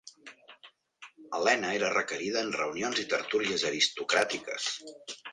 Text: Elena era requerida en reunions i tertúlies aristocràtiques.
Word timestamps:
Elena 1.39 1.73
era 1.79 1.91
requerida 1.95 2.41
en 2.45 2.49
reunions 2.55 3.01
i 3.03 3.05
tertúlies 3.11 3.65
aristocràtiques. 3.73 4.71